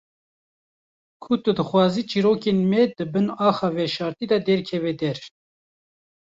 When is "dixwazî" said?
1.57-2.03